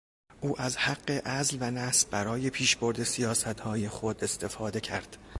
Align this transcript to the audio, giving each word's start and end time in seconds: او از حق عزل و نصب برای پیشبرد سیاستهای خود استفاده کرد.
او 0.41 0.61
از 0.61 0.77
حق 0.77 1.11
عزل 1.11 1.57
و 1.61 1.71
نصب 1.71 2.09
برای 2.09 2.49
پیشبرد 2.49 3.03
سیاستهای 3.03 3.89
خود 3.89 4.23
استفاده 4.23 4.79
کرد. 4.79 5.17